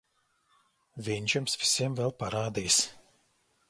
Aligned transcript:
Viņš 1.09 1.37
jums 1.37 1.59
visiem 1.65 2.01
vēl 2.01 2.17
parādīs... 2.25 2.85